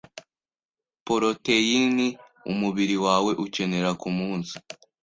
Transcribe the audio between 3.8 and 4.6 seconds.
ku munsi